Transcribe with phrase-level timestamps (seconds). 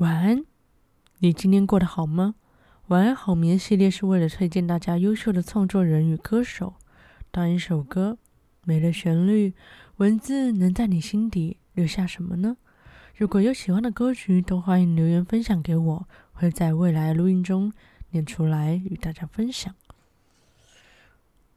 [0.00, 0.46] 晚安，
[1.18, 2.34] 你今天过得好吗？
[2.86, 6.76] 晚安好眠系列是为了推荐大家优秀的创作人与歌手。
[7.30, 8.16] 当一首歌
[8.64, 9.52] 没了旋律，
[9.98, 12.56] 文字能在你心底留下什么呢？
[13.14, 17.70] 如果有喜欢的歌曲，都欢迎留言分享给我，会在未来录音中
[18.12, 19.74] 念出来与大家分享。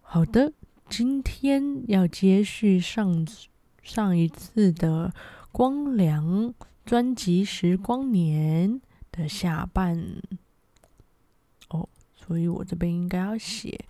[0.02, 0.52] 好的，
[0.90, 3.26] 今天要接续上
[3.82, 5.14] 上一次的
[5.54, 6.54] 光良。
[6.86, 8.70] 专辑《时光年》
[9.10, 10.22] 的下半
[11.70, 13.86] 哦，所以我这边应该要写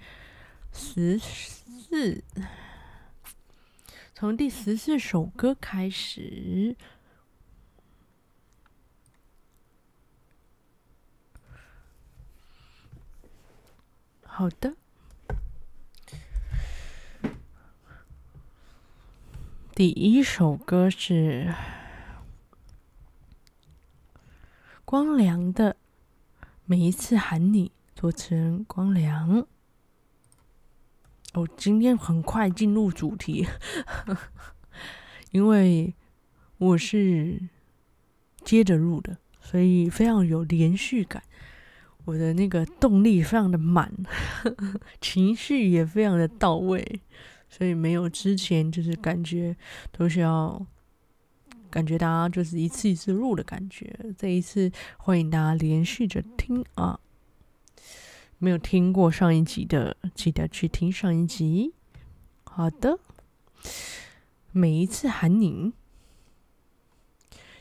[0.71, 2.23] 十四，
[4.13, 6.75] 从第十四首歌开始。
[14.23, 14.75] 好的，
[19.73, 21.51] 第一首歌是。
[24.93, 25.75] 光良的
[26.65, 29.47] 每一次喊你，作词人光良。
[31.33, 33.43] 哦，今天很快进入主题，
[35.33, 35.95] 因为
[36.59, 37.41] 我是
[38.43, 41.23] 接着录的，所以非常有连续感。
[42.05, 43.91] 我的那个动力非常的满，
[45.01, 47.01] 情绪也非常的到位，
[47.49, 49.57] 所以没有之前就是感觉
[49.91, 50.63] 都需要。
[51.73, 56.99] 感觉大家就是一次一次录的感觉，这一次欢迎大家连续着听啊！
[58.37, 61.73] 没有听过上一集的，记得去听上一集。
[62.43, 62.99] 好的，
[64.51, 65.73] 每一次喊你，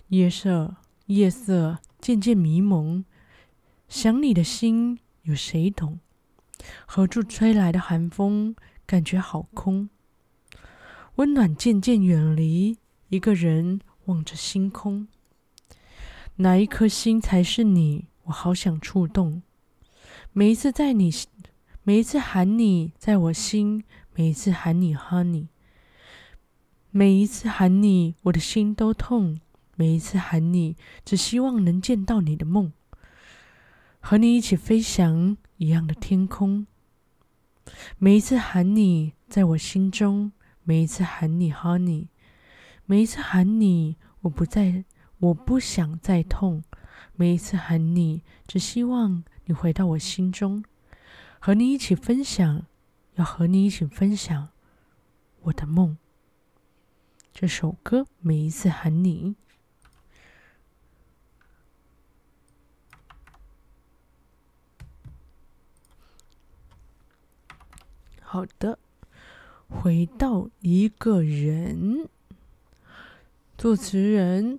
[0.09, 0.77] 夜色
[1.07, 3.07] 夜色渐渐迷蒙，
[3.89, 6.01] 想你的心有谁懂？
[6.85, 8.55] 何处吹来的寒风，
[8.85, 9.89] 感觉好空。
[11.15, 12.77] 温暖渐渐远离，
[13.09, 13.81] 一个人。
[14.06, 15.06] 望着星空，
[16.36, 18.06] 哪一颗星才是你？
[18.25, 19.42] 我好想触动。
[20.33, 21.11] 每一次在你，
[21.83, 23.83] 每一次喊你，在我心；
[24.14, 25.48] 每一次喊你，Honey，
[26.91, 29.41] 每一次喊你，我的心都痛。
[29.77, 32.73] 每一次喊你，只希望能见到你的梦，
[34.01, 36.67] 和你一起飞翔一样的天空。
[37.98, 42.11] 每一次喊你，在我心中；每一次喊你，Honey。
[42.85, 44.85] 每一次喊你，我不再，
[45.19, 46.63] 我不想再痛。
[47.15, 50.65] 每一次喊你，只希望你回到我心中，
[51.39, 52.67] 和你一起分享，
[53.15, 54.48] 要和你一起分享
[55.42, 55.97] 我的梦。
[57.33, 59.37] 这首歌，每一次喊你。
[68.21, 68.79] 好的，
[69.69, 72.09] 回到一个人。
[73.62, 74.58] 作词人：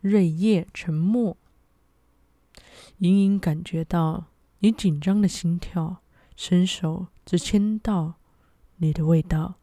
[0.00, 1.36] 瑞叶沉默，
[3.00, 4.28] 隐隐感觉到
[4.60, 5.98] 你紧张的心跳，
[6.34, 8.14] 伸手只牵到
[8.76, 9.56] 你的味道。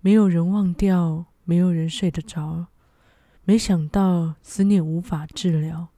[0.00, 2.68] 没有人忘掉，没有人睡得着。
[3.42, 5.88] 没想到思念无法治疗，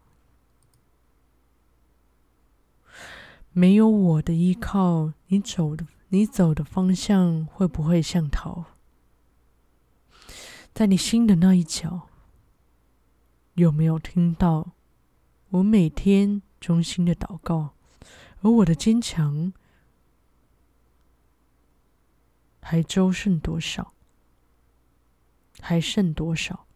[3.52, 8.64] 没有我的依靠，你走的你走的方向会不会像逃？
[10.72, 12.08] 在你心的那一角，
[13.54, 14.72] 有没有听到
[15.50, 17.74] 我每天衷心的祷告？
[18.40, 19.52] 而我的坚强
[22.62, 23.92] 还周剩多少？
[25.60, 26.66] 还剩多少？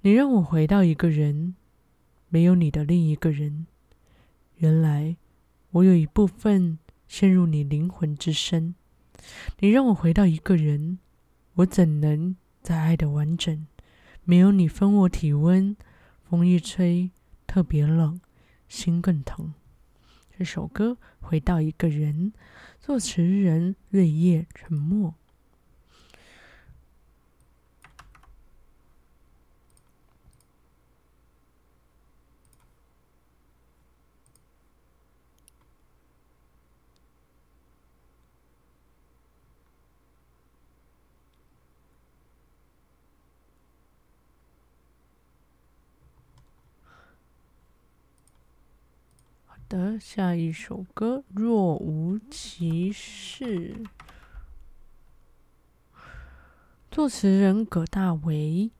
[0.00, 1.56] 你让我回到一个人，
[2.28, 3.66] 没有你的另一个人。
[4.56, 5.16] 原来
[5.72, 8.74] 我有一部分陷入你灵魂之深。
[9.58, 11.00] 你让我回到一个人。
[11.58, 13.66] 我怎能再爱的完整？
[14.22, 15.76] 没有你分我体温，
[16.22, 17.10] 风一吹
[17.48, 18.20] 特别冷，
[18.68, 19.52] 心更疼。
[20.36, 22.32] 这首歌《回到一个人》，
[22.78, 25.16] 作词人瑞夜沉默。
[49.96, 53.76] 下一首歌《若无其事》，
[56.90, 58.72] 作词人葛大为。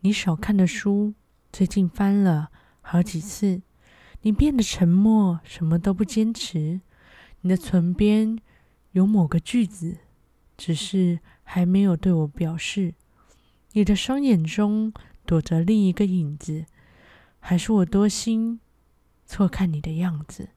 [0.00, 1.12] 你少看的书，
[1.52, 2.50] 最近翻了
[2.80, 3.60] 好几次。
[4.22, 6.80] 你变得沉默，什么都不坚持。
[7.42, 8.38] 你的唇边
[8.92, 9.98] 有某个句子，
[10.56, 12.94] 只是还没有对我表示。
[13.72, 14.94] 你的双眼中
[15.26, 16.64] 躲着另一个影子，
[17.38, 18.60] 还是我多心，
[19.26, 20.50] 错看你的样子，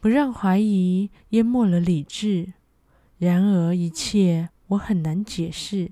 [0.00, 2.54] 不让怀疑淹没了理智。
[3.18, 5.90] 然而一切我很难解释，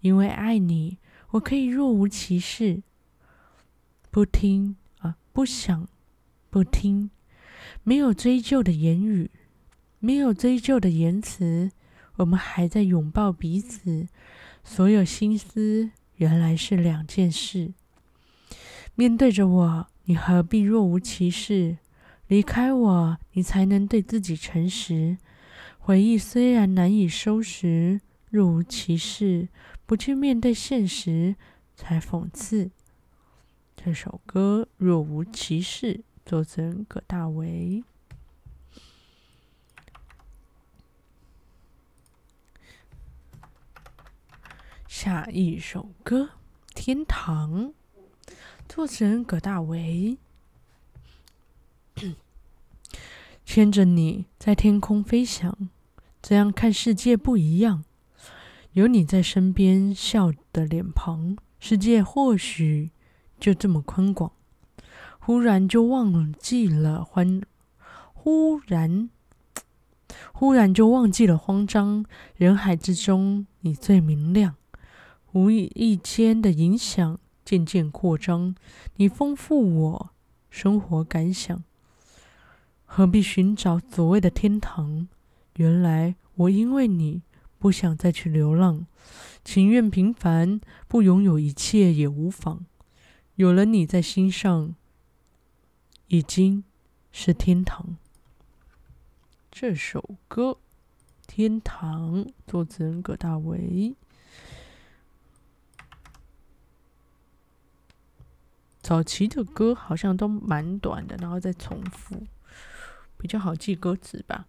[0.00, 0.98] 因为爱你，
[1.30, 2.82] 我可以若无其事，
[4.10, 5.86] 不听啊，不想，
[6.50, 7.10] 不听，
[7.84, 9.30] 没有追究的言语，
[10.00, 11.70] 没有追究的言辞，
[12.16, 14.08] 我们还在拥抱彼此，
[14.64, 17.72] 所有心思原来是两件事。
[18.94, 21.78] 面对着我，你何必若无其事？
[22.26, 25.18] 离开我，你才能对自己诚实。
[25.78, 28.00] 回忆虽然难以收拾，
[28.30, 29.48] 若无其事，
[29.86, 31.36] 不去面对现实
[31.74, 32.70] 才讽刺。
[33.74, 37.82] 这首歌《若无其事》，作词人葛大为。
[44.86, 46.24] 下一首歌
[46.74, 47.64] 《天堂》，
[48.74, 50.16] 作词人葛大为。
[53.44, 55.68] 牵着你在天空飞翔，
[56.22, 57.84] 这样看世界不一样。
[58.72, 62.92] 有你在身边，笑的脸庞，世界或许
[63.38, 64.32] 就这么宽广。
[65.18, 67.42] 忽然就忘记了欢，
[68.14, 69.10] 忽然，
[70.32, 72.06] 忽然就忘记了慌张。
[72.36, 74.54] 人海之中，你最明亮。
[75.32, 78.54] 无意间的影响渐渐扩张，
[78.96, 80.10] 你丰富我
[80.50, 81.62] 生活感想。
[82.84, 85.08] 何必寻找所谓的天堂？
[85.56, 87.22] 原来我因为你
[87.58, 88.86] 不想再去流浪，
[89.44, 92.66] 情愿平凡，不拥有一切也无妨。
[93.36, 94.74] 有了你在心上，
[96.08, 96.64] 已经
[97.10, 97.96] 是天堂。
[99.50, 100.50] 这首歌
[101.26, 103.94] 《天堂》作词人葛大为。
[108.82, 112.26] 早期的歌好像都蛮短的，然后再重复。
[113.16, 114.46] 比较好记歌词吧。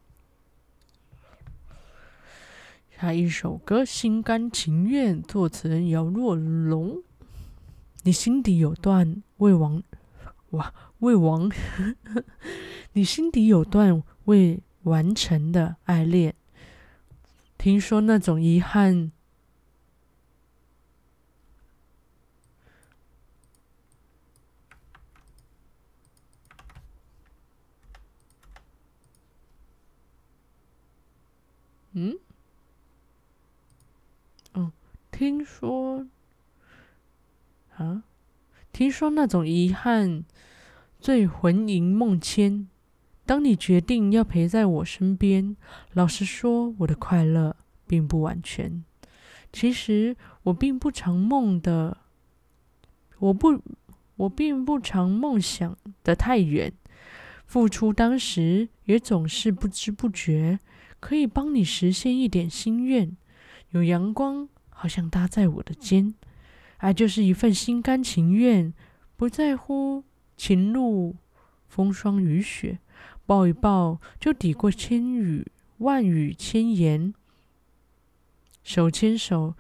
[3.00, 7.04] 下一首歌《心甘情愿》，作词人姚若龙。
[8.04, 9.82] 你心底有段未完，
[10.50, 11.48] 哇，未完，
[12.94, 16.36] 你心底有段未完成的爱恋。
[17.58, 19.13] 听说那种遗憾。
[31.94, 32.18] 嗯，
[34.54, 34.72] 哦，
[35.12, 36.08] 听说
[37.76, 38.04] 啊，
[38.72, 40.26] 听说那种遗憾
[41.00, 42.68] 最魂萦梦牵。
[43.26, 45.56] 当你决定要陪在我身边，
[45.94, 47.56] 老实说，我的快乐
[47.88, 48.84] 并不完全。
[49.52, 51.98] 其实我并不常梦的，
[53.20, 53.62] 我不，
[54.16, 56.74] 我并不常梦想得太远。
[57.46, 60.60] 付出当时也总是不知不觉。
[61.04, 63.18] 可以帮你实现一点心愿，
[63.72, 66.16] 有阳光好像搭在我的肩，
[66.78, 68.74] 爱就是一份心甘情愿，
[69.18, 70.06] 不在乎
[70.38, 71.18] 情路
[71.68, 72.80] 风霜雨雪，
[73.26, 75.46] 抱一抱就抵过千语
[75.80, 77.14] 万语千言，
[78.64, 79.56] 手牵手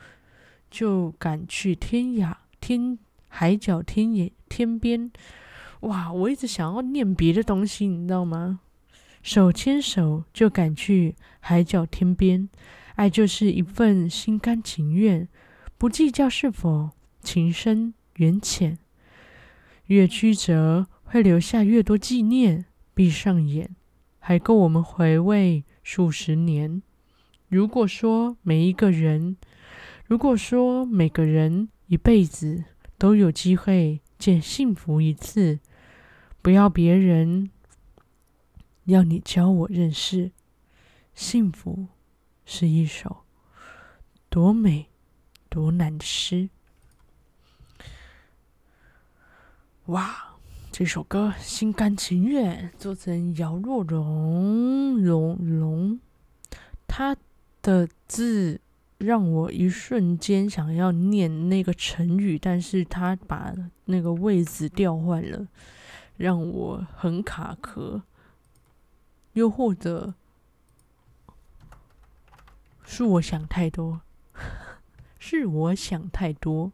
[0.71, 5.11] 就赶去天涯天海角天野天边，
[5.81, 6.13] 哇！
[6.13, 8.61] 我一直想要念别的东西，你知道吗？
[9.23, 12.49] 手牵手就赶去海角天边，
[12.95, 15.29] 爱就是一份心甘情愿，
[15.77, 18.77] 不计较是否情深缘浅。
[19.85, 23.73] 越曲折会留下越多纪念，闭上眼
[24.19, 26.83] 还够我们回味数十年。
[27.47, 29.37] 如果说每一个人，
[30.05, 32.65] 如果说每个人一辈子
[32.97, 35.59] 都有机会见幸福一次，
[36.41, 37.49] 不要别人。
[38.85, 40.31] 要你教我认识，
[41.13, 41.87] 幸福
[42.45, 43.23] 是一首
[44.29, 44.87] 多美
[45.47, 46.49] 多难的诗。
[49.85, 50.35] 哇，
[50.69, 55.99] 这首歌心甘情愿，作词人姚若龙，龙龙，
[56.85, 57.15] 他
[57.61, 58.59] 的字
[58.97, 63.53] 让我一瞬间想要念那个成语，但是他把
[63.85, 65.47] 那个位置调换了，
[66.17, 68.01] 让我很卡壳。
[69.33, 70.13] 又或者
[72.85, 74.01] 是我想太多，
[75.19, 76.71] 是我想太多。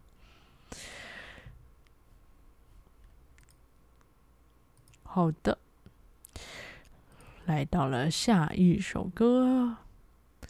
[5.03, 5.57] 好的，
[7.45, 9.77] 来到了下一首歌，《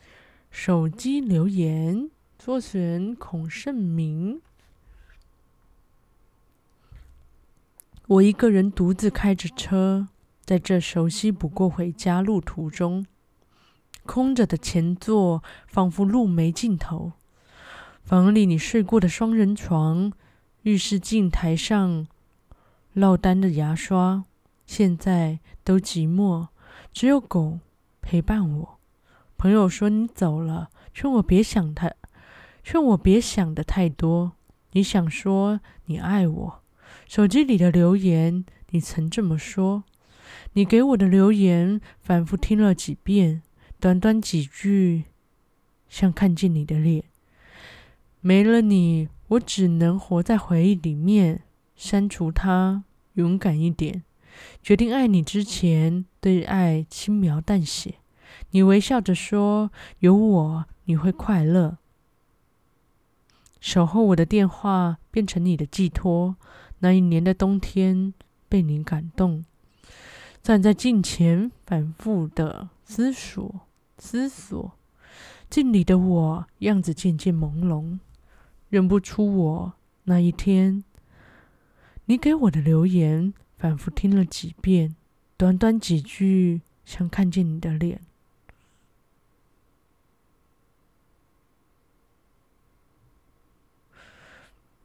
[0.50, 1.96] 手机留言》，
[2.38, 4.42] 作词人孔圣明。
[8.08, 10.10] 我一个人独自开着车，
[10.50, 13.06] 在这熟悉不过回家路途中，
[14.08, 17.12] 空着的前座仿佛路没尽头。
[18.02, 20.12] 房里你睡过的双人床，
[20.64, 22.08] 浴室镜台上
[22.94, 24.24] 落单的牙刷，
[24.66, 26.48] 现在都寂寞，
[26.92, 27.60] 只有狗
[28.02, 28.80] 陪伴我。
[29.38, 31.94] 朋友说你走了，劝我别想他，
[32.64, 34.32] 劝我别想的太多。
[34.72, 36.64] 你想说你爱我。
[37.08, 39.84] 手机里的留言，你曾这么说。
[40.54, 43.42] 你给我的留言，反复听了几遍，
[43.80, 45.06] 短短几句，
[45.88, 47.04] 像看见你的脸。
[48.22, 51.44] 没了你，我只能活在回忆里面。
[51.76, 54.04] 删除它，勇敢一点。
[54.62, 57.96] 决定爱你之前，对爱轻描淡写。
[58.52, 61.78] 你微笑着说：“有我，你会快乐。”
[63.62, 66.36] 守候我的电话，变成你的寄托。
[66.80, 68.14] 那一年的冬天，
[68.50, 69.46] 被你感动，
[70.50, 73.68] 站在镜前反复的思索，
[74.00, 74.72] 思索，
[75.48, 78.00] 镜里的我样子渐渐朦胧，
[78.68, 79.74] 认不出我。
[80.06, 80.84] 那一天，
[82.06, 84.96] 你给我的留言，反复听了几遍，
[85.38, 88.02] 短短几句，像看见你的脸。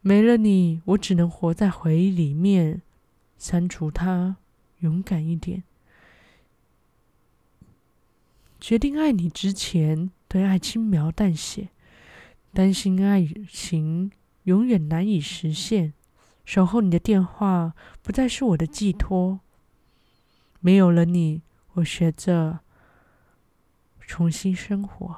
[0.01, 2.83] 没了你，我只能活在回忆里面。
[3.39, 4.37] 删除它，
[4.79, 5.63] 勇敢一点。
[8.59, 11.69] 决定爱你之前，对爱轻描淡写。
[12.53, 14.11] 担心爱情
[14.43, 15.93] 永远难以实现。
[16.45, 19.41] 守候你的电话，不再是我的寄托。
[20.61, 21.41] 没有了你，
[21.73, 22.59] 我学着
[23.99, 25.17] 重新生活。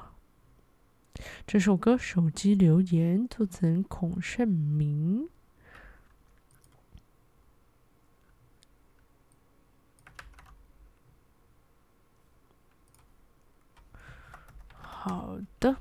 [1.46, 5.30] 这首歌《手机留言》作词人孔圣明。
[15.10, 15.78] 好的，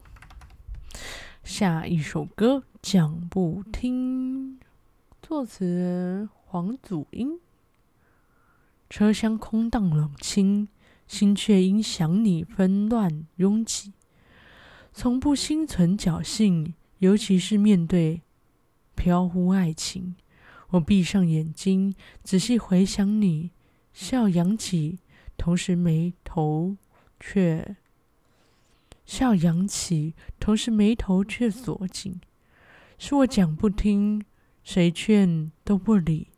[1.43, 4.61] 下一首歌讲不听，
[5.21, 7.41] 作词黄祖英。
[8.89, 10.69] 车厢空荡冷清，
[11.09, 13.95] 心却因想你纷乱拥挤。
[14.93, 18.23] 从不心存侥幸，尤其是面对
[18.95, 20.15] 飘忽爱情。
[20.69, 23.51] 我闭上眼睛，仔细回想你，
[23.93, 25.01] 笑扬起，
[25.37, 26.77] 同时眉头
[27.19, 27.77] 却
[29.07, 32.21] 笑扬起，同时眉头却锁紧。
[32.99, 34.23] 是我讲不听，
[34.65, 36.29] 谁劝都不理，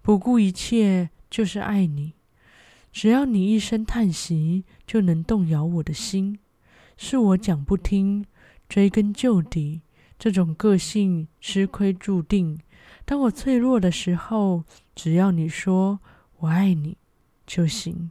[0.00, 2.14] 不顾一切就是爱你。
[2.90, 6.38] 只要你一声叹息，就能动摇我的心。
[6.96, 8.24] 是我讲不听，
[8.68, 9.82] 追根究底，
[10.18, 12.58] 这种个性吃亏注定。
[13.04, 16.00] 当我脆弱的时候，只要你说
[16.38, 16.96] 我爱你
[17.46, 18.08] 就行。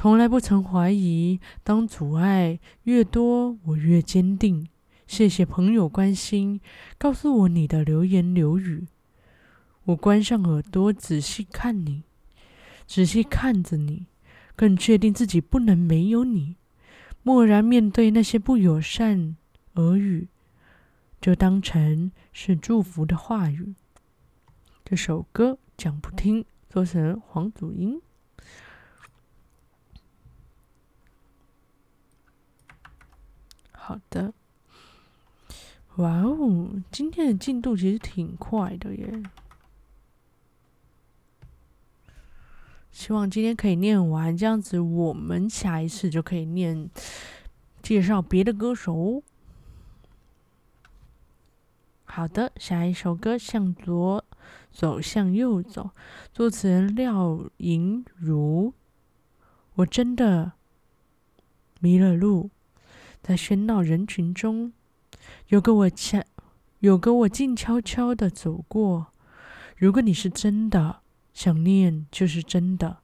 [0.00, 4.68] 从来不曾怀疑，当阻碍越多，我越坚定。
[5.08, 6.60] 谢谢朋友关心，
[6.96, 8.86] 告诉我你的流言流语。
[9.86, 12.04] 我关上耳朵，仔细看你，
[12.86, 14.06] 仔细看着你，
[14.54, 16.54] 更确定自己不能没有你。
[17.24, 19.34] 默然面对那些不友善
[19.74, 20.28] 耳语，
[21.20, 23.74] 就当成是祝福的话语。
[24.84, 28.00] 这首歌讲不听，做成黄祖英。
[33.88, 34.34] 好的，
[35.96, 39.22] 哇哦，今天的进度其实挺快的耶。
[42.90, 46.90] 希望今天可以念完，这样子我们下一次就可以念
[47.80, 49.22] 介绍别的歌手。
[52.04, 54.22] 好的，下一首歌《向左
[54.70, 55.84] 走，向右走》，
[56.34, 58.74] 作词人廖莹如。
[59.76, 60.52] 我真的
[61.80, 62.50] 迷了路，
[63.28, 64.72] 在喧闹人群中，
[65.48, 66.22] 有个我悄，
[66.78, 69.08] 有个我静悄悄的走过。
[69.76, 71.00] 如果你是真的。
[71.34, 73.00] 想念就是真的，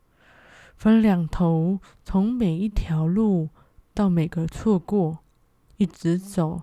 [0.76, 3.50] 分两头，从每一条路
[3.92, 5.18] 到每个错过，
[5.76, 6.62] 一直走，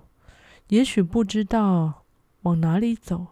[0.70, 2.04] 也许不知道
[2.42, 3.28] 往哪里走。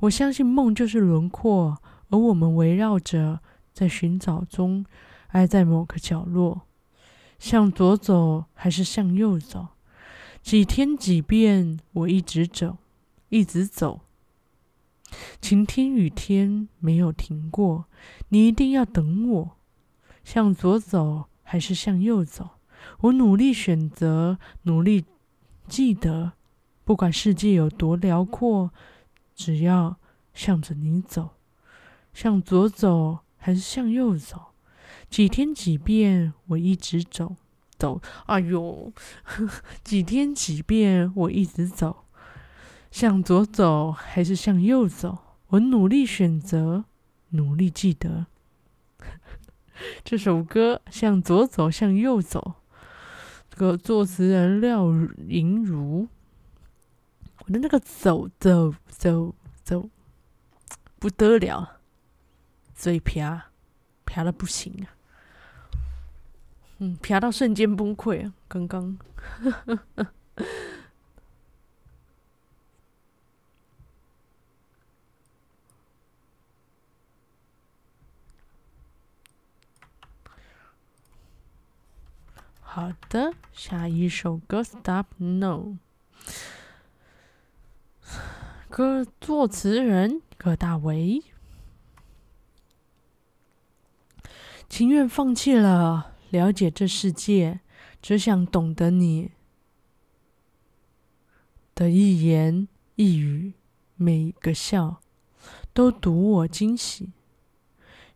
[0.00, 1.78] 我相信梦就是轮廓，
[2.10, 3.40] 而我们围绕着，
[3.72, 4.84] 在寻找中，
[5.28, 6.60] 爱在某个角落。
[7.42, 9.70] 向左走还是向右走？
[10.44, 12.78] 几天几遍，我一直走，
[13.30, 14.02] 一直走。
[15.40, 17.86] 晴天雨天没有停过，
[18.28, 19.56] 你一定要等我。
[20.22, 22.50] 向左走还是向右走？
[23.00, 25.04] 我努力选择，努力
[25.66, 26.34] 记得，
[26.84, 28.70] 不管世界有多辽阔，
[29.34, 29.96] 只要
[30.32, 31.30] 向着你走，
[32.14, 34.51] 向左走还是向右走？
[35.12, 37.36] 几天几遍我一直走
[37.76, 38.90] 走，哎呦，
[39.24, 42.06] 呵呵，几天几遍我一直走，
[42.90, 45.18] 向左走还是向右走？
[45.48, 46.86] 我努力选择，
[47.28, 48.24] 努力记得。
[50.02, 52.54] 这首歌向左走，向右走。
[53.50, 54.86] 这个作词人廖
[55.28, 56.08] 莹如，
[57.44, 59.90] 我的那个走走走走
[60.98, 61.80] 不得了，
[62.74, 63.42] 嘴瓢
[64.06, 64.96] 瓢的不行啊，
[66.84, 68.32] 嗯，瓢到瞬间崩溃啊！
[68.48, 68.98] 刚刚。
[82.62, 85.76] 好的，下一首歌《Stop No》，
[88.68, 91.22] 歌作词人葛大为，
[94.68, 97.60] 情愿放弃了了解这世界，
[98.00, 99.32] 只想懂得你
[101.74, 103.52] 的一言一语，
[103.96, 105.02] 每个笑
[105.74, 107.10] 都读我惊喜。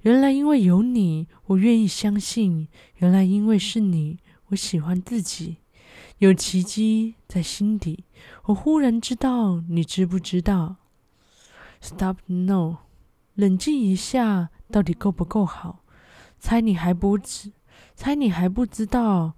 [0.00, 2.68] 原来因为有你，我愿意相信。
[2.96, 4.18] 原来因为是你。
[4.46, 5.56] 我喜欢自己，
[6.18, 8.04] 有奇迹在心底。
[8.44, 10.76] 我忽然知道，你知不知道
[11.82, 12.78] ？Stop no，
[13.34, 15.84] 冷静一下，到底够不够好？
[16.38, 17.50] 猜你还不知，
[17.96, 19.32] 猜你还不知道。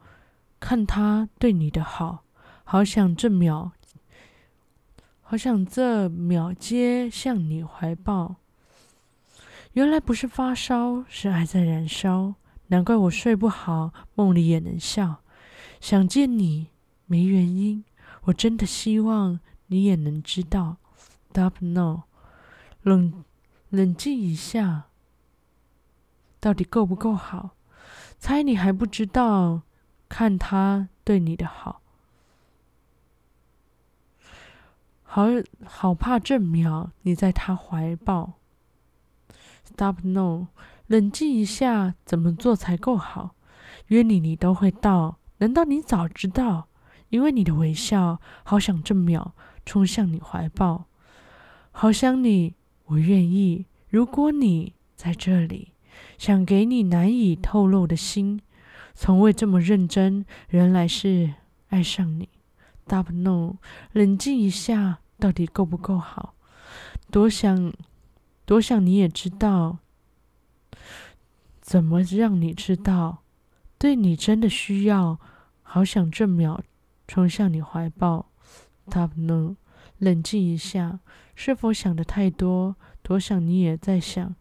[0.60, 2.24] 看他对你的好，
[2.64, 3.70] 好想这秒，
[5.22, 8.34] 好想这秒接向你怀抱。
[9.74, 12.34] 原来不是发烧，是爱在燃烧。
[12.66, 15.22] 难怪我睡不好，梦里也能笑。
[15.80, 16.66] 想见你
[17.06, 17.84] 没原因，
[18.24, 19.38] 我真的希望
[19.68, 20.78] 你也能知道。
[21.30, 22.02] Stop no，
[22.82, 23.24] 冷
[23.68, 24.86] 冷静一下，
[26.40, 27.50] 到底够不够好？
[28.18, 29.62] 猜你还不知道，
[30.08, 31.80] 看他对你的好，
[35.02, 35.26] 好
[35.64, 38.34] 好怕这秒你在他怀抱。
[39.64, 40.48] Stop no。
[40.86, 43.34] 冷静一下，怎么做才够好？
[43.88, 45.18] 约你，你都会到。
[45.36, 46.68] 难道你早知道？
[47.10, 49.34] 因为你的微笑，好想这秒
[49.66, 50.86] 冲向你怀抱。
[51.70, 52.54] 好想你，
[52.86, 53.66] 我愿意。
[53.90, 55.72] 如果你在这里，
[56.16, 58.40] 想给你难以透露的心，
[58.94, 61.34] 从未这么认真，原来是
[61.68, 62.28] 爱上你。
[62.86, 63.56] Stop no，
[63.92, 66.34] 冷静一下，到底够不够好？
[67.10, 67.72] 多想，
[68.44, 69.78] 多想你也知道。
[71.60, 73.24] 怎么让你知道？
[73.78, 75.20] 对你真的需要，
[75.62, 76.62] 好想这秒
[77.06, 78.30] 冲向你怀抱。
[78.86, 79.56] Stop no，
[79.98, 81.00] 冷静一下，
[81.34, 82.76] 是否想得太多？
[83.02, 84.34] 多想你也在想，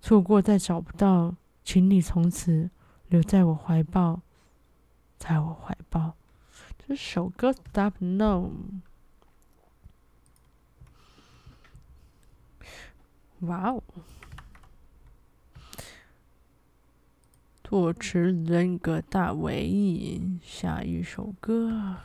[0.00, 2.70] 错过再找不到，请你从此
[3.08, 4.22] 留在我怀抱，
[5.18, 6.14] 在我怀抱。
[6.78, 8.50] 这首歌 Stop no，
[13.40, 13.82] 哇哦！
[17.62, 21.70] 作词人葛大为，下一首歌《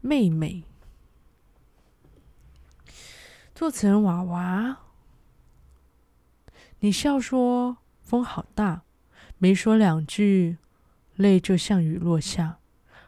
[0.00, 0.64] 妹妹》。
[3.52, 4.83] 作词人娃娃，
[6.84, 8.82] 你笑说风好大，
[9.38, 10.58] 没说两句，
[11.16, 12.58] 泪就像雨落下。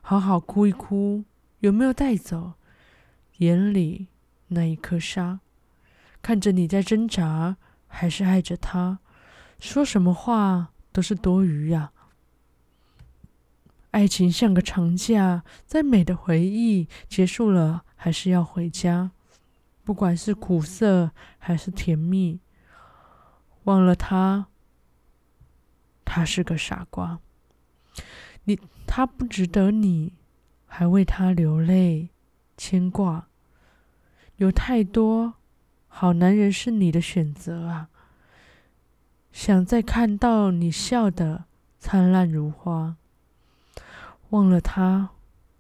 [0.01, 1.25] 好好哭一哭，
[1.59, 2.55] 有没有带走
[3.37, 4.07] 眼里
[4.49, 5.41] 那一颗沙？
[6.23, 9.01] 看着你在挣扎，还是爱着他。
[9.59, 11.93] 说什么话都是多余呀！
[13.91, 19.11] 爱情像个长假，再美的回忆结束了，还是要回家。
[19.85, 22.41] 不管是苦涩还是甜蜜，
[23.67, 24.47] 忘了他，
[26.05, 27.21] 他是个傻瓜。
[28.45, 30.15] 你，他不值得你，
[30.67, 32.09] 还为他流泪
[32.57, 33.27] 牵挂。
[34.37, 35.35] 有太多
[35.89, 37.89] 好男人是你的选择啊！
[39.33, 41.47] 想再看到你笑得
[41.81, 42.97] 灿烂如花，
[44.31, 45.11] 忘了他，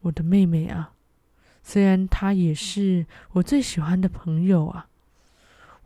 [0.03, 0.93] 我的妹妹啊，
[1.63, 4.89] 虽然他也是我最喜欢的朋友啊，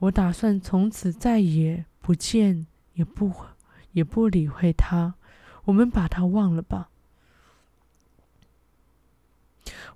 [0.01, 3.33] 我打算从此再也不见，也不
[3.93, 5.15] 也不理会他，
[5.65, 6.91] 我们把他忘了吧，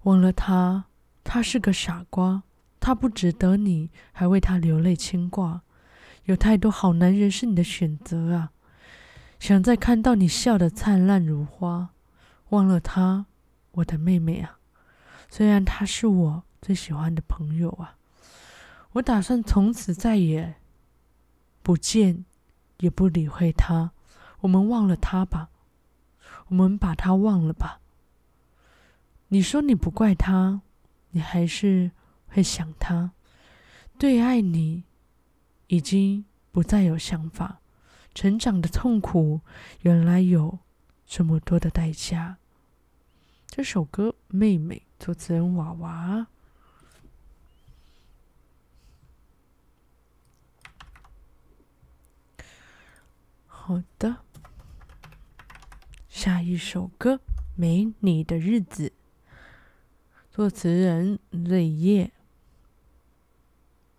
[0.03, 0.85] 忘了他，
[1.23, 2.43] 他是个傻瓜，
[2.79, 5.63] 他不值得你还为他流泪牵挂。
[6.25, 8.53] 有太多好男人是你的选择啊！
[9.39, 11.91] 想再看到你笑得灿烂如花，
[12.51, 13.27] 忘了他，
[13.73, 14.59] 我的妹妹啊！
[15.29, 17.97] 虽然他是我最喜欢的朋友啊，
[18.93, 20.55] 我打算从此再也
[21.65, 22.27] 不见，
[22.81, 23.93] 也不理会他。
[24.41, 25.49] 我们忘了他吧，
[26.49, 27.81] 我们把他忘了吧。
[29.29, 30.61] 你说你不怪他，
[31.13, 31.91] 你还是
[32.29, 33.13] 会想他。
[33.99, 34.85] 对爱你，
[35.69, 37.61] 已经不再有想法。
[38.15, 39.41] 成长的痛苦，
[39.81, 40.59] 原来有
[41.07, 42.37] 这么多的代价。
[43.47, 46.27] 这首歌《妹妹》，作词人娃娃。
[53.67, 54.19] 好的，
[56.07, 57.15] 下一首歌
[57.57, 58.89] 《没你的日子》，
[60.31, 62.13] 作词人瑞叶。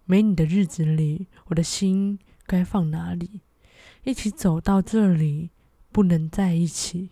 [0.05, 3.41] 没你的日子里，我的心该放哪里？
[4.03, 5.49] 一起走到这里，
[5.91, 7.09] 不能在一起。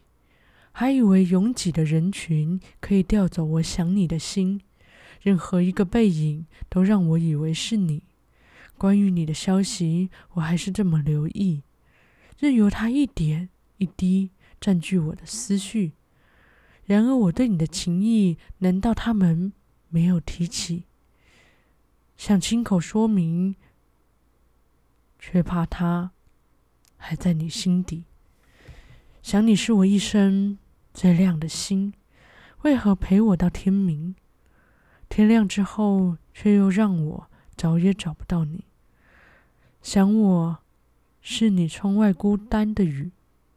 [0.72, 4.62] 还以为拥挤的人群可以调走我想你的心，
[5.24, 8.04] 任何一个背影都让我以为是你。
[8.78, 11.64] 关于你的消息，我还是这么留意，
[12.44, 15.94] 任由它一点一滴占据我的思绪。
[16.84, 19.54] 然而，我对你的情意，难道他们
[19.88, 20.84] 没有提起？
[22.18, 23.56] 想亲口说明，
[25.18, 26.12] 却怕它
[26.98, 28.04] 还在你心底。
[29.22, 30.58] 想你是我一生
[30.94, 31.94] 最亮的星，
[32.64, 34.16] 为何陪我到天明？
[35.08, 38.66] 天亮之后，却又让我找也找不到你。
[39.82, 40.63] 想我
[41.26, 43.12] 是你窗外孤单的雨，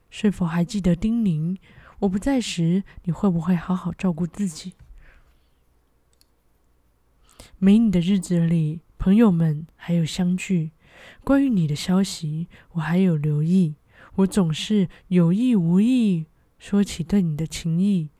[0.08, 1.58] 是否还记得叮咛？
[1.98, 4.74] 我不在时，你会不会好好照顾自己？
[7.58, 10.70] 没你的日子里，朋友们还有相聚。
[11.24, 13.74] 关于你的消息，我还有留意。
[14.14, 16.26] 我总是有意无意
[16.60, 18.10] 说起对你的情意。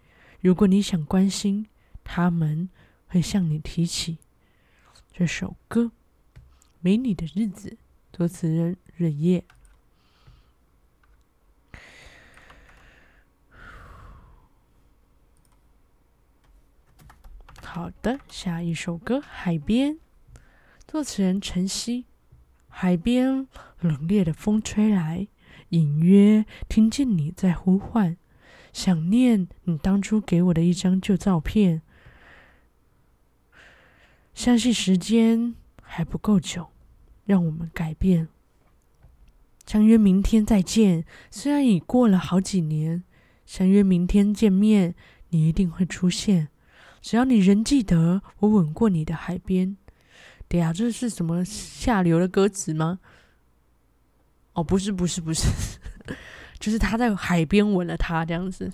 [0.40, 1.68] 如果你想关心，
[2.02, 2.68] 他们
[3.06, 4.18] 会向你提起
[5.12, 5.84] 这首歌
[6.80, 7.70] 《没你的日子》，
[8.12, 9.44] 作词人瑞叶。
[17.62, 19.94] 好的，下一首歌《海边》，
[20.88, 22.06] 作词人陈曦。
[22.68, 23.46] 海边
[23.80, 25.28] 冷冽的风吹来，
[25.70, 28.16] 隐约听见你在呼唤，
[28.72, 31.82] 想念你当初给我的一张旧照片。
[34.34, 36.68] 相信时间还不够久，
[37.24, 38.28] 让我们改变。
[39.66, 43.02] 相约明天再见，虽然已过了好几年，
[43.44, 44.94] 相约明天见面，
[45.30, 46.48] 你一定会出现。
[47.02, 49.76] 只要你仍记得我吻过你的海边，
[50.48, 53.00] 对呀，这是什么下流的歌词吗？
[54.54, 55.48] 哦，不是，不是，不是，
[56.58, 58.72] 就是他在海边吻了她这样子。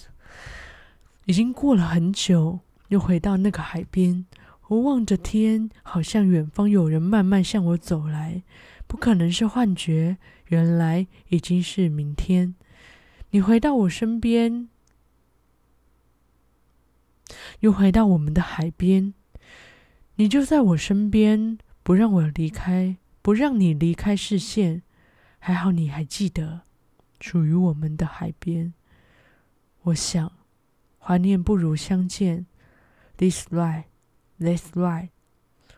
[1.24, 4.26] 已经过了很久，又回到那个海边，
[4.68, 8.42] 我望着天，好像远方有人慢慢向我走来，
[8.92, 12.55] 不可能是幻觉，原来已经是明天。
[13.31, 14.68] 你回到我身边。
[17.61, 19.14] 又回到我们的海边，
[20.16, 24.83] 你就在我身边，不让我离开，不让你离开视线。
[25.38, 26.61] 还好你还记得
[27.18, 28.74] 属于我们的海边。
[29.85, 30.31] 我想，
[30.98, 32.44] 怀念不如相见。
[33.16, 33.85] This right,
[34.38, 35.09] this right。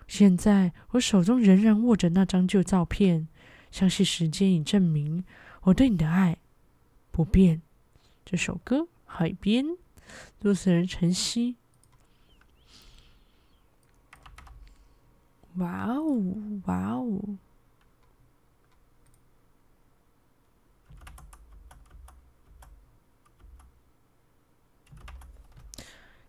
[0.07, 3.29] 现在我手中仍然握着那张旧照片，
[3.71, 5.25] 相信时间已证明
[5.63, 6.39] 我对你的爱
[7.11, 7.63] 不变。
[8.25, 9.65] 这首歌《海边》。
[10.39, 11.57] 作词人陈曦。
[15.55, 17.39] 哇哦，哇哦！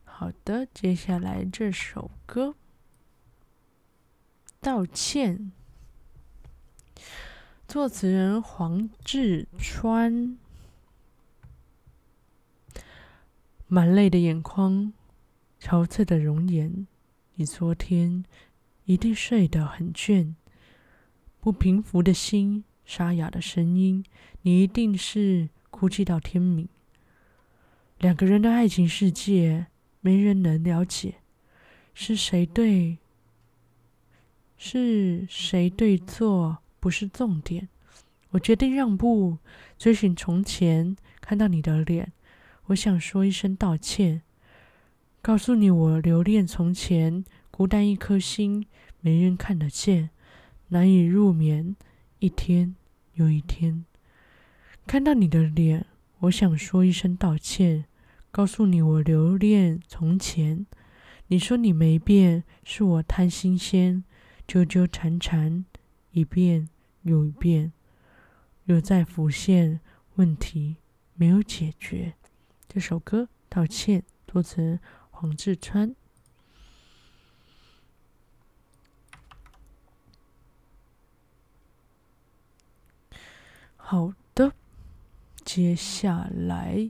[0.05, 2.47] 好的，接下来这首歌
[4.65, 5.51] 《道歉》，
[7.67, 10.39] 作词人黄志川。
[13.67, 14.91] 满泪的眼眶，
[15.61, 16.87] 憔悴的容颜，
[17.35, 18.25] 你昨天
[18.85, 20.33] 一定睡得很倦。
[21.39, 24.03] 不平伏的心，沙哑的声音，
[24.41, 26.67] 你一定是哭泣到天明。
[27.99, 29.67] 两个人的爱情世界，
[30.01, 31.17] 没人能了解，
[31.93, 32.97] 是谁对，
[34.57, 37.67] 是谁对错不是重点。
[38.31, 39.37] 我决定让步，
[39.77, 42.11] 追寻从前，看到你的脸。
[42.65, 44.23] 我想说一声道歉，
[45.21, 48.65] 告诉你我留恋从前，孤单一颗心，
[49.01, 50.09] 没人看得见，
[50.69, 51.75] 难以入眠，
[52.19, 52.75] 一天
[53.13, 53.85] 又一天。
[54.87, 55.85] 看到你的脸，
[56.19, 57.85] 我想说一声道歉，
[58.31, 60.65] 告诉你我留恋从前。
[61.27, 64.03] 你说你没变，是我贪新鲜，
[64.47, 65.65] 纠纠缠缠，
[66.11, 66.69] 一遍
[67.03, 67.73] 又一遍。
[68.65, 69.79] 又再浮现
[70.15, 70.77] 问题
[71.13, 72.15] 没有解决。
[72.67, 74.79] 这首歌道歉，作词
[75.11, 75.95] 黄志川。
[83.75, 84.53] 好的，
[85.43, 86.89] 接下来。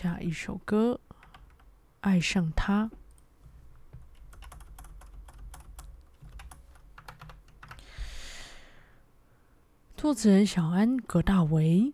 [0.00, 1.00] 下一首歌，
[2.02, 2.86] 《爱上他》，
[9.96, 11.92] 作词人小安葛大为。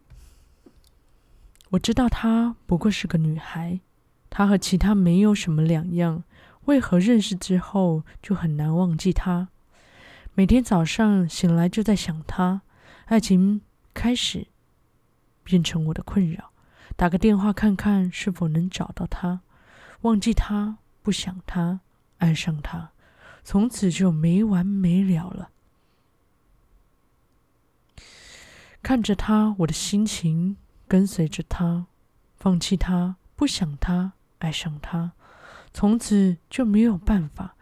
[1.71, 3.81] 我知道她不过是个女孩，
[4.29, 6.25] 她和其他没有什么两样。
[6.67, 9.49] 为何认识之后就很难忘记她？
[10.35, 12.61] 每天早上醒来就在想她，
[13.07, 13.63] 爱情
[13.95, 14.49] 开始
[15.43, 16.51] 变成我的困扰。
[16.97, 19.41] 打个电话看看是否能找到他，
[20.03, 21.81] 忘记他，不想他，
[22.19, 22.91] 爱上他，
[23.43, 25.51] 从此就没完没了了。
[28.83, 31.87] 看着他，我的心情跟随着他，
[32.37, 35.13] 放弃他，不想他，爱上他，
[35.73, 37.57] 从此就没有办法。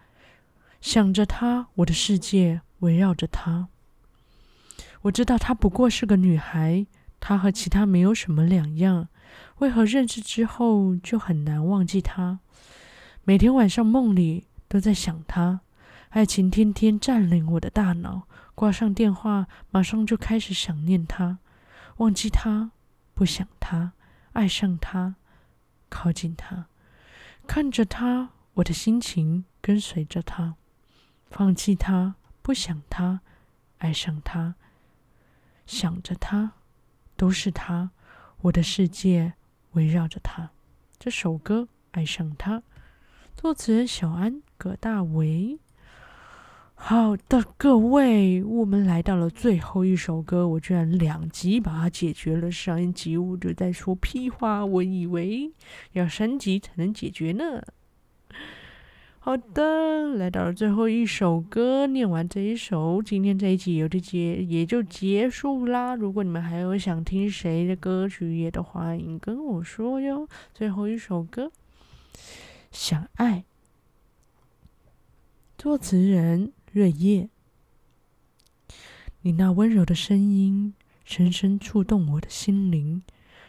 [0.80, 3.68] 想着他，我的世界围绕着他。
[5.02, 6.86] 我知道她不过是个女孩，
[7.18, 9.08] 她和其他没有什么两样。
[9.58, 12.40] 为何认识之后就很难忘记他？
[13.24, 15.60] 每天晚上梦里都在想他，
[16.10, 18.22] 爱情天天占领我的大脑。
[18.54, 21.38] 挂上电话，马上就开始想念他，
[21.96, 22.72] 忘记他，
[23.14, 23.92] 不想他，
[24.34, 25.14] 爱上他，
[25.88, 26.66] 靠近他，
[27.46, 30.56] 看着他，我的心情跟随着他，
[31.30, 33.20] 放弃他，不想他，
[33.78, 34.54] 爱上他，
[35.64, 36.52] 想着他，
[37.16, 37.90] 都是他。
[38.42, 39.34] 我的世界
[39.72, 40.50] 围绕着他。
[40.98, 41.60] 这首歌
[41.92, 42.58] 《爱上他》，
[43.36, 45.60] 作词人小安葛大为。
[46.74, 52.50] 好的，各位，我们来到了最后一首歌，我居然两集把它解决了。
[52.50, 55.52] 上一集我就在说屁话，我以为
[55.92, 57.62] 要三集才能解决呢。
[59.24, 65.94] 好的，来到了最后一首歌，念完这一首，今天这一集有的结也就结束啦。
[65.94, 70.28] 如果你们还有想听谁的歌曲，也都欢迎跟我说哟。
[70.52, 71.46] 最后一首歌，
[72.72, 73.38] 《想爱》，
[75.56, 77.28] 作词人瑞叶。
[79.20, 83.04] 你那温柔的声音，深深触动我的心灵。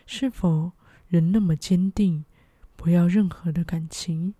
[0.05, 0.73] 是否
[1.07, 2.25] 仍那么坚定，
[2.75, 4.35] 不要任何的感情？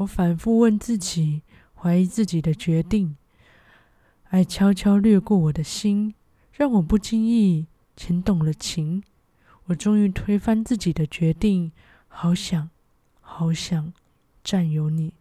[0.00, 1.42] 我反复问自己，
[1.74, 3.16] 怀疑自己的决定。
[4.30, 6.14] 爱悄悄掠过我的心，
[6.52, 9.02] 让我不经意牵动了情。
[9.66, 11.72] 我终于推翻自己的决定，
[12.08, 12.70] 好想，
[13.20, 13.92] 好想
[14.42, 15.12] 占有你。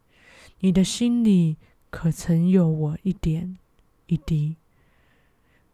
[0.59, 1.57] 你的心里
[1.89, 3.57] 可曾有我一点
[4.05, 4.55] 一滴？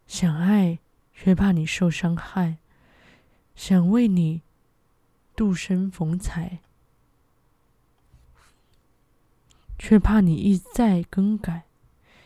[0.07, 0.79] 想爱，
[1.13, 2.57] 却怕你受伤害；
[3.55, 4.41] 想为你
[5.35, 6.59] 度身逢彩。
[9.77, 11.65] 却怕你一再更改，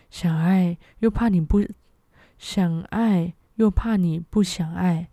[0.09, 1.65] 想爱又怕你不
[2.37, 5.09] 想爱，又怕你不想爱。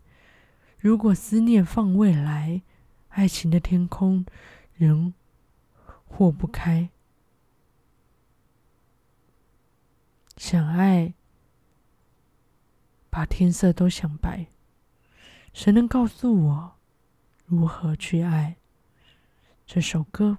[0.78, 2.62] 如果思念放未来，
[3.08, 4.24] 爱情的天空
[4.74, 5.12] 仍
[6.04, 6.90] 豁不开。
[10.36, 11.14] 想爱，
[13.10, 14.46] 把天色都想白。
[15.52, 16.76] 谁能告诉我
[17.46, 18.56] 如何去爱？
[19.66, 20.38] 这首歌，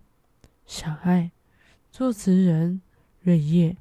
[0.66, 1.32] 想爱。
[1.98, 2.80] 作词人
[3.24, 3.76] 瑞叶，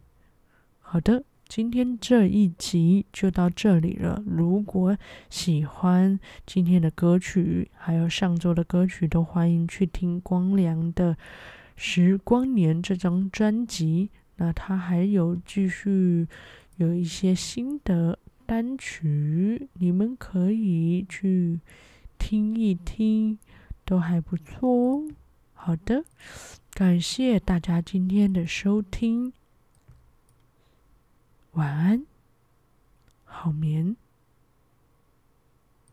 [0.80, 4.22] 好的，今天这一集就到这里了。
[4.24, 4.96] 如果
[5.28, 11.12] 喜欢今天的歌曲，还有上周的歌曲，都欢迎去听光良的
[11.76, 14.08] 《时光年》这张专辑。
[14.36, 16.26] 那他还有继续
[16.76, 21.60] 有一些新的单曲，你们可以去
[22.16, 23.38] 听一听，
[23.84, 25.04] 都还不错哦。
[25.52, 26.02] 好的。
[26.76, 29.32] 感谢大家今天的收听，
[31.52, 32.04] 晚安，
[33.24, 33.96] 好眠。